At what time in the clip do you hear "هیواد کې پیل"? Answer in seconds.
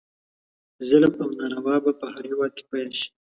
2.31-2.89